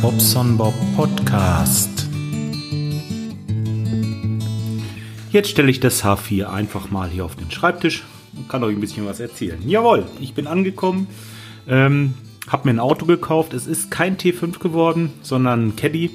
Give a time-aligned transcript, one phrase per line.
[0.00, 2.08] Bobson Bob Podcast.
[5.30, 8.04] Jetzt stelle ich das H4 einfach mal hier auf den Schreibtisch
[8.36, 9.58] und kann euch ein bisschen was erzählen.
[9.66, 11.06] Jawohl, ich bin angekommen,
[11.68, 12.14] ähm,
[12.48, 13.52] habe mir ein Auto gekauft.
[13.52, 16.10] Es ist kein T5 geworden, sondern ein Caddy.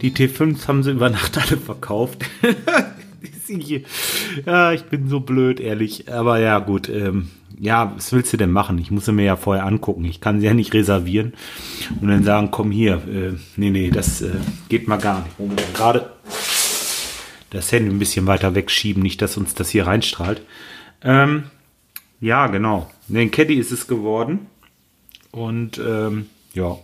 [0.00, 2.24] Die T5s haben sie über Nacht alle verkauft.
[4.46, 6.12] ja, ich bin so blöd, ehrlich.
[6.12, 6.88] Aber ja, gut.
[6.88, 8.78] Ähm, ja, was willst du denn machen?
[8.78, 10.04] Ich muss sie mir ja vorher angucken.
[10.04, 11.34] Ich kann sie ja nicht reservieren
[12.00, 12.96] und dann sagen, komm hier.
[13.08, 14.34] Äh, nee, nee, das äh,
[14.68, 15.74] geht mal gar nicht.
[15.74, 16.10] Gerade
[17.50, 20.42] das Handy ein bisschen weiter wegschieben, nicht, dass uns das hier reinstrahlt.
[21.02, 21.44] Ähm,
[22.20, 22.90] ja, genau.
[23.08, 24.46] Den Caddy ist es geworden.
[25.30, 26.76] Und ähm, ja,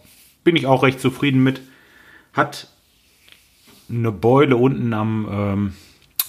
[0.45, 1.61] bin ich auch recht zufrieden mit.
[2.33, 2.69] Hat
[3.91, 5.73] eine Beule unten am, ähm,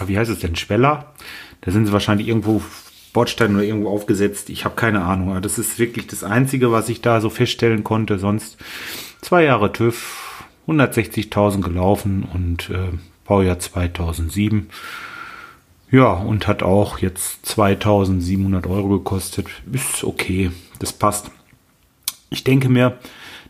[0.07, 1.13] wie heißt es denn, Schweller?
[1.61, 2.61] Da sind sie wahrscheinlich irgendwo
[3.13, 4.49] Bordstein oder irgendwo aufgesetzt.
[4.49, 5.39] Ich habe keine Ahnung.
[5.41, 8.17] Das ist wirklich das Einzige, was ich da so feststellen konnte.
[8.17, 8.57] Sonst
[9.21, 12.89] zwei Jahre TÜV, 160.000 gelaufen und äh,
[13.25, 14.69] Baujahr 2007.
[15.91, 19.47] Ja, und hat auch jetzt 2700 Euro gekostet.
[19.71, 21.29] Ist okay, das passt.
[22.31, 22.97] Ich denke mir,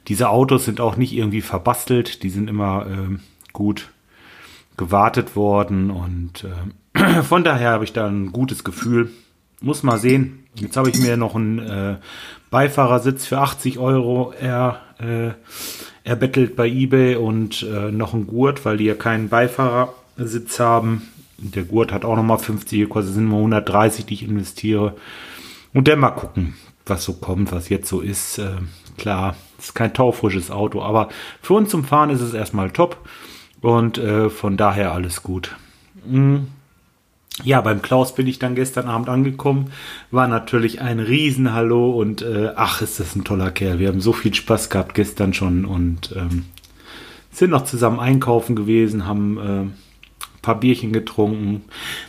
[0.09, 2.21] diese Autos sind auch nicht irgendwie verbastelt.
[2.23, 3.17] Die sind immer äh,
[3.53, 3.91] gut
[4.75, 6.45] gewartet worden und
[6.95, 9.11] äh, von daher habe ich da ein gutes Gefühl
[9.63, 10.45] muss mal sehen.
[10.55, 11.95] Jetzt habe ich mir noch einen äh,
[12.51, 15.31] Beifahrersitz für 80 Euro er, äh,
[16.07, 21.09] erbettelt bei eBay und äh, noch einen Gurt, weil die ja keinen Beifahrersitz haben.
[21.37, 24.95] Der Gurt hat auch nochmal 50 gekostet, sind nur 130, die ich investiere.
[25.73, 26.55] Und dann mal gucken,
[26.85, 28.37] was so kommt, was jetzt so ist.
[28.37, 28.57] Äh,
[28.97, 31.09] klar, ist kein taufrisches Auto, aber
[31.41, 32.97] für uns zum Fahren ist es erstmal top.
[33.61, 35.55] Und äh, von daher alles gut.
[36.05, 36.47] Mhm.
[37.41, 39.71] Ja, beim Klaus bin ich dann gestern Abend angekommen.
[40.11, 43.79] War natürlich ein Riesenhallo und äh, ach, ist das ein toller Kerl.
[43.79, 46.45] Wir haben so viel Spaß gehabt gestern schon und ähm,
[47.31, 49.73] sind noch zusammen einkaufen gewesen, haben äh, ein
[50.43, 51.63] paar Bierchen getrunken.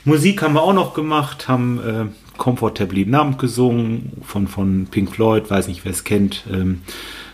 [0.05, 5.51] Musik haben wir auch noch gemacht, haben äh, Comfortably Namen gesungen von, von Pink Floyd,
[5.51, 6.45] weiß nicht, wer es kennt.
[6.53, 6.83] Ähm,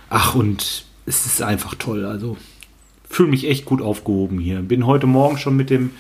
[0.09, 2.05] ach, und es ist einfach toll.
[2.05, 2.37] Also
[3.09, 4.61] fühle mich echt gut aufgehoben hier.
[4.61, 5.91] Bin heute Morgen schon mit dem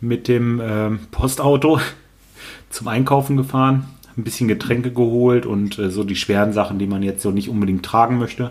[0.00, 1.80] mit dem ähm, Postauto
[2.70, 7.02] zum Einkaufen gefahren, ein bisschen Getränke geholt und äh, so die schweren Sachen, die man
[7.02, 8.50] jetzt so nicht unbedingt tragen möchte.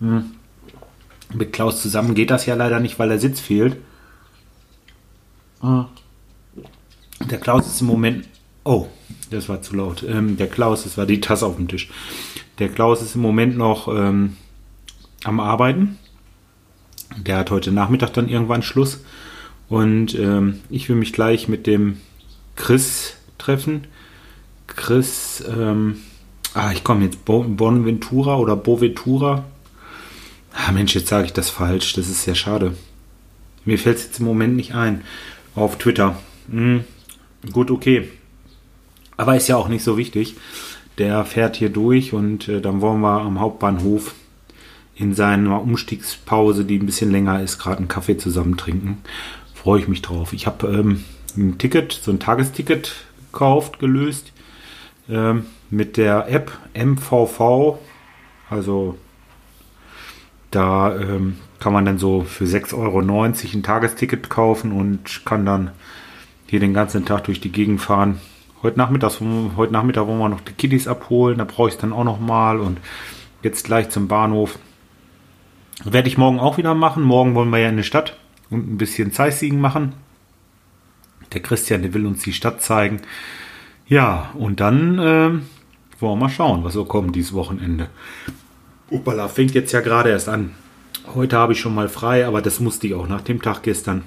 [0.00, 0.24] Hm.
[1.34, 3.76] Mit Klaus zusammen geht das ja leider nicht, weil der Sitz fehlt.
[5.60, 5.86] Ah.
[7.30, 8.26] Der Klaus ist im Moment.
[8.64, 8.86] Oh,
[9.30, 10.02] das war zu laut.
[10.02, 11.90] Ähm, der Klaus, das war die Tasse auf dem Tisch.
[12.58, 14.36] Der Klaus ist im Moment noch ähm,
[15.24, 15.98] am Arbeiten.
[17.16, 19.00] Der hat heute Nachmittag dann irgendwann Schluss.
[19.68, 21.98] Und ähm, ich will mich gleich mit dem
[22.56, 23.86] Chris treffen.
[24.66, 25.98] Chris, ähm,
[26.54, 29.44] ah, ich komme jetzt, Bonventura oder Boventura.
[30.52, 31.92] Ah, Mensch, jetzt sage ich das falsch.
[31.92, 32.74] Das ist sehr schade.
[33.64, 35.02] Mir fällt es jetzt im Moment nicht ein.
[35.54, 36.18] Auf Twitter.
[36.50, 36.84] Hm,
[37.52, 38.08] gut, okay.
[39.16, 40.36] Aber ist ja auch nicht so wichtig.
[40.96, 44.14] Der fährt hier durch und äh, dann wollen wir am Hauptbahnhof
[44.96, 48.98] in seiner Umstiegspause, die ein bisschen länger ist, gerade einen Kaffee zusammen trinken
[49.68, 50.32] freue ich mich drauf.
[50.32, 51.04] Ich habe ähm,
[51.36, 54.32] ein Ticket, so ein Tagesticket gekauft, gelöst
[55.10, 57.76] ähm, mit der App MVV.
[58.48, 58.96] Also
[60.50, 65.72] da ähm, kann man dann so für 6,90 Euro ein Tagesticket kaufen und kann dann
[66.46, 68.22] hier den ganzen Tag durch die Gegend fahren.
[68.62, 69.20] Heute Nachmittag,
[69.58, 72.20] heute Nachmittag wollen wir noch die Kiddies abholen, da brauche ich es dann auch noch
[72.20, 72.78] mal und
[73.42, 74.58] jetzt gleich zum Bahnhof.
[75.84, 77.02] Werde ich morgen auch wieder machen.
[77.02, 78.16] Morgen wollen wir ja in die Stadt
[78.50, 79.94] und ein bisschen Sightseeing machen.
[81.32, 83.00] Der Christian, der will uns die Stadt zeigen.
[83.86, 85.30] Ja, und dann äh,
[86.00, 87.88] wollen wir mal schauen, was so kommt dieses Wochenende.
[88.90, 90.52] Uppala, fängt jetzt ja gerade erst an.
[91.14, 94.04] Heute habe ich schon mal frei, aber das musste ich auch nach dem Tag gestern.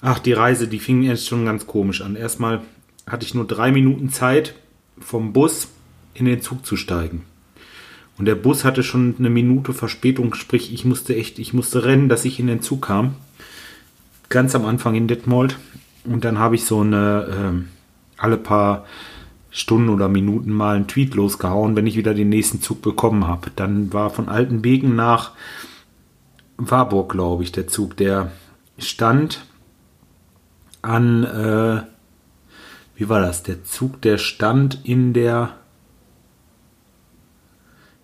[0.00, 2.16] Ach, die Reise, die fing erst schon ganz komisch an.
[2.16, 2.62] Erstmal
[3.06, 4.54] hatte ich nur drei Minuten Zeit,
[4.98, 5.68] vom Bus
[6.14, 7.24] in den Zug zu steigen.
[8.16, 12.08] Und der Bus hatte schon eine Minute Verspätung, sprich, ich musste echt, ich musste rennen,
[12.08, 13.16] dass ich in den Zug kam.
[14.28, 15.58] Ganz am Anfang in Detmold.
[16.04, 17.26] Und dann habe ich so eine,
[17.56, 18.84] äh, alle paar
[19.50, 23.50] Stunden oder Minuten mal einen Tweet losgehauen, wenn ich wieder den nächsten Zug bekommen habe.
[23.54, 25.32] Dann war von Altenbeken nach
[26.56, 27.96] Warburg, glaube ich, der Zug.
[27.96, 28.32] Der
[28.78, 29.44] stand
[30.82, 31.82] an, äh,
[32.96, 33.42] wie war das?
[33.42, 35.56] Der Zug, der stand in der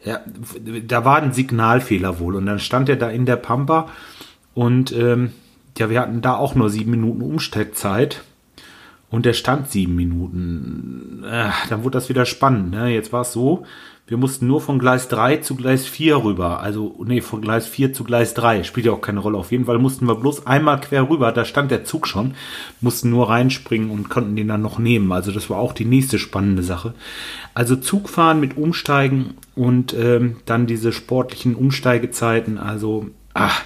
[0.05, 0.21] ja,
[0.87, 3.89] da war ein Signalfehler wohl und dann stand er da in der Pampa
[4.55, 5.33] und ähm,
[5.79, 8.23] ja, wir hatten da auch nur sieben Minuten Umsteigzeit
[9.11, 11.25] und der stand sieben Minuten.
[11.25, 12.71] Äh, dann wurde das wieder spannend.
[12.71, 12.89] Ne?
[12.89, 13.65] Jetzt war es so,
[14.11, 16.59] wir mussten nur von Gleis 3 zu Gleis 4 rüber.
[16.59, 18.65] Also, nee, von Gleis 4 zu Gleis 3.
[18.65, 19.39] Spielt ja auch keine Rolle.
[19.39, 21.31] Auf jeden Fall mussten wir bloß einmal quer rüber.
[21.31, 22.35] Da stand der Zug schon.
[22.81, 25.13] Mussten nur reinspringen und konnten den dann noch nehmen.
[25.13, 26.93] Also, das war auch die nächste spannende Sache.
[27.55, 32.59] Also, Zugfahren mit Umsteigen und ähm, dann diese sportlichen Umsteigezeiten.
[32.59, 33.63] Also, ach,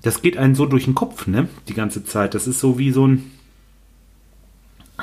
[0.00, 1.48] das geht einen so durch den Kopf, ne?
[1.68, 2.32] Die ganze Zeit.
[2.32, 3.32] Das ist so wie so ein.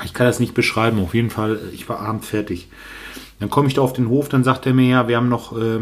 [0.04, 0.98] Ich kann das nicht beschreiben.
[0.98, 2.66] Auf jeden Fall, ich war abends fertig.
[3.40, 5.56] Dann komme ich da auf den Hof, dann sagt er mir ja, wir haben noch
[5.56, 5.80] äh,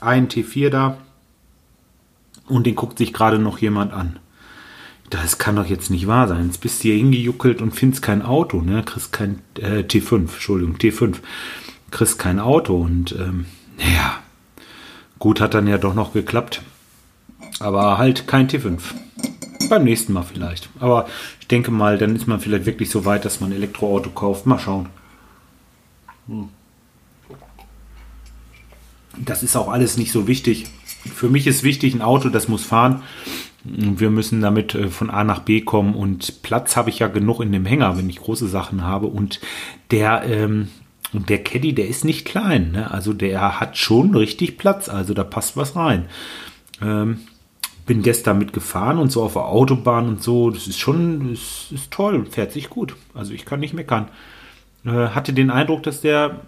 [0.00, 0.98] einen T4 da
[2.46, 4.18] und den guckt sich gerade noch jemand an.
[5.10, 6.46] Das kann doch jetzt nicht wahr sein.
[6.46, 8.82] Jetzt bist du hier hingejuckelt und findest kein Auto, ne?
[8.82, 11.16] Kriegst kein äh, T5, Entschuldigung, T5.
[11.90, 13.46] Kriegst kein Auto und ähm,
[13.78, 14.18] naja,
[15.18, 16.62] gut hat dann ja doch noch geklappt.
[17.60, 18.80] Aber halt kein T5.
[19.68, 20.68] Beim nächsten Mal vielleicht.
[20.80, 21.08] Aber
[21.40, 24.46] ich denke mal, dann ist man vielleicht wirklich so weit, dass man ein Elektroauto kauft.
[24.46, 24.88] Mal schauen.
[26.26, 26.48] Hm
[29.24, 30.66] das ist auch alles nicht so wichtig.
[31.14, 33.02] Für mich ist wichtig, ein Auto, das muss fahren.
[33.64, 37.40] Wir müssen damit äh, von A nach B kommen und Platz habe ich ja genug
[37.40, 39.06] in dem Hänger, wenn ich große Sachen habe.
[39.06, 39.40] Und
[39.90, 40.68] der, ähm,
[41.12, 42.72] der Caddy, der ist nicht klein.
[42.72, 42.90] Ne?
[42.90, 44.88] Also der hat schon richtig Platz.
[44.88, 46.06] Also da passt was rein.
[46.80, 47.20] Ähm,
[47.86, 50.50] bin gestern mitgefahren und so auf der Autobahn und so.
[50.50, 52.96] Das ist schon, das ist toll, fährt sich gut.
[53.14, 54.08] Also ich kann nicht meckern.
[54.84, 56.40] Äh, hatte den Eindruck, dass der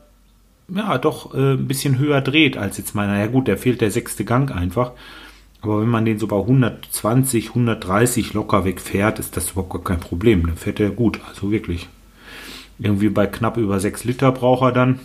[0.68, 3.18] ja, doch äh, ein bisschen höher dreht als jetzt meiner.
[3.18, 4.92] Ja gut, der fehlt der sechste Gang einfach.
[5.60, 10.00] Aber wenn man den so bei 120, 130 locker wegfährt, ist das überhaupt gar kein
[10.00, 10.46] Problem.
[10.46, 11.88] Dann fährt er gut, also wirklich.
[12.78, 15.00] Irgendwie bei knapp über 6 Liter braucht er dann.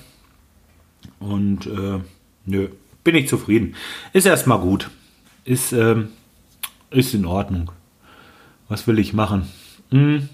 [1.19, 1.99] Und äh,
[2.45, 2.67] nö,
[3.03, 3.75] bin ich zufrieden.
[4.11, 4.91] Ist erstmal gut.
[5.43, 6.09] Ist, ähm,
[6.91, 7.71] ist in Ordnung.
[8.69, 9.49] Was will ich machen?
[9.89, 10.29] Hm.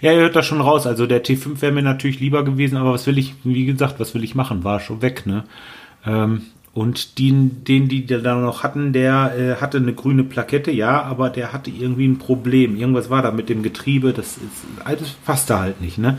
[0.00, 0.86] Ja, ihr hört das schon raus.
[0.86, 4.14] Also der T5 wäre mir natürlich lieber gewesen, aber was will ich, wie gesagt, was
[4.14, 4.64] will ich machen?
[4.64, 5.44] War schon weg, ne?
[6.06, 6.42] Ähm,
[6.72, 11.28] und den, den, die da noch hatten, der äh, hatte eine grüne Plakette, ja, aber
[11.28, 12.76] der hatte irgendwie ein Problem.
[12.76, 16.18] Irgendwas war da mit dem Getriebe, das ist, das passte halt nicht, ne?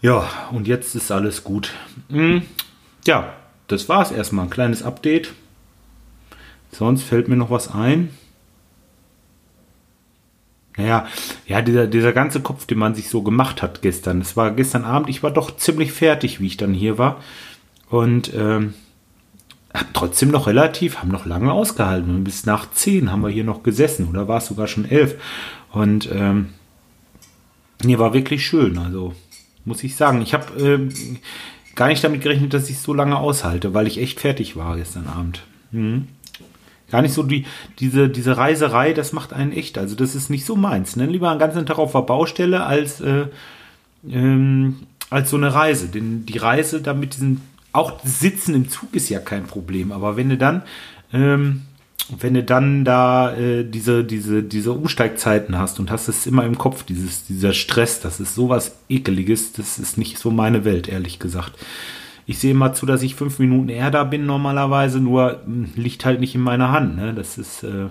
[0.00, 1.72] Ja, und jetzt ist alles gut.
[2.08, 2.42] Hm,
[3.04, 3.34] ja,
[3.66, 4.46] das war's erstmal.
[4.46, 5.32] Ein kleines Update.
[6.72, 8.10] Sonst fällt mir noch was ein.
[10.76, 11.06] Naja,
[11.46, 14.20] ja, dieser, dieser ganze Kopf, den man sich so gemacht hat gestern.
[14.20, 17.20] Es war gestern Abend, ich war doch ziemlich fertig, wie ich dann hier war.
[17.88, 18.74] Und ähm,
[19.74, 22.24] hab trotzdem noch relativ, haben noch lange ausgehalten.
[22.24, 25.16] bis nach zehn haben wir hier noch gesessen oder war es sogar schon elf.
[25.72, 26.50] Und ähm,
[27.82, 28.78] hier war wirklich schön.
[28.78, 29.14] Also
[29.64, 30.88] muss ich sagen, ich habe äh,
[31.74, 35.06] gar nicht damit gerechnet, dass ich so lange aushalte, weil ich echt fertig war gestern
[35.06, 35.42] Abend.
[35.70, 36.08] Mhm.
[36.90, 37.46] Gar nicht so die,
[37.78, 39.78] diese, diese Reiserei, das macht einen echt.
[39.78, 40.96] Also das ist nicht so meins.
[40.96, 41.06] Ne?
[41.06, 43.26] Lieber einen ganzen Tag auf der Baustelle als, äh,
[44.08, 44.76] ähm,
[45.08, 45.88] als so eine Reise.
[45.88, 47.42] Denn die Reise da mit diesen,
[47.72, 49.92] auch Sitzen im Zug ist ja kein Problem.
[49.92, 50.62] Aber wenn du dann,
[51.12, 51.62] ähm,
[52.18, 56.58] wenn du dann da äh, diese, diese, diese Umsteigzeiten hast und hast es immer im
[56.58, 61.18] Kopf, dieses, dieser Stress, das ist sowas Ekeliges, das ist nicht so meine Welt, ehrlich
[61.18, 61.52] gesagt.
[62.30, 66.04] Ich sehe mal zu, dass ich fünf Minuten eher da bin normalerweise, nur hm, liegt
[66.04, 66.94] halt nicht in meiner Hand.
[66.94, 67.12] Ne?
[67.12, 67.88] Das ist, äh,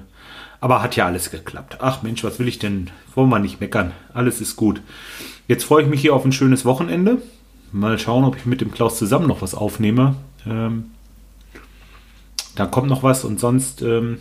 [0.62, 1.80] aber hat ja alles geklappt.
[1.82, 2.90] Ach Mensch, was will ich denn?
[3.16, 3.92] Wollen wir nicht meckern.
[4.14, 4.82] Alles ist gut.
[5.50, 7.22] Jetzt freue ich mich hier auf ein schönes Wochenende.
[7.74, 10.16] Mal schauen, ob ich mit dem Klaus zusammen noch was aufnehme.
[10.48, 10.86] Ähm,
[12.56, 14.20] da kommt noch was und sonst, ähm,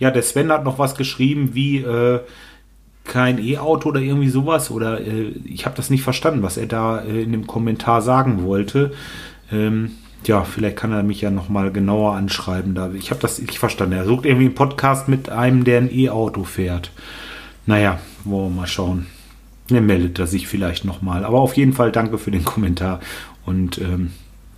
[0.00, 2.18] ja, der Sven hat noch was geschrieben, wie äh,
[3.04, 7.00] kein E-Auto oder irgendwie sowas oder äh, ich habe das nicht verstanden, was er da
[7.00, 8.92] äh, in dem Kommentar sagen wollte.
[9.52, 9.92] Ähm,
[10.26, 12.74] ja, vielleicht kann er mich ja noch mal genauer anschreiben.
[12.74, 13.94] Da ich habe das nicht verstanden.
[13.94, 16.92] Er sucht irgendwie einen Podcast mit einem, der ein E-Auto fährt.
[17.66, 19.06] Naja, wollen wir mal schauen.
[19.70, 21.24] Er meldet er sich vielleicht noch mal.
[21.24, 23.00] Aber auf jeden Fall danke für den Kommentar
[23.46, 24.10] und ähm,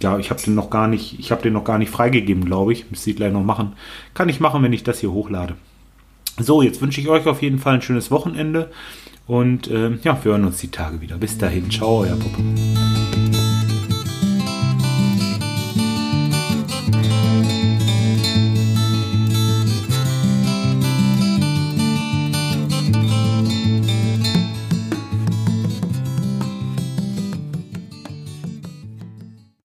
[0.02, 2.72] ja, ich habe den noch gar nicht, ich habe den noch gar nicht freigegeben, glaube
[2.72, 2.90] ich.
[2.90, 3.75] Müsste ich gleich noch machen.
[4.14, 5.54] Kann ich machen, wenn ich das hier hochlade.
[6.38, 8.70] So, jetzt wünsche ich euch auf jeden Fall ein schönes Wochenende
[9.26, 11.18] und äh, ja, wir hören uns die Tage wieder.
[11.18, 12.38] Bis dahin, ciao, euer Papa.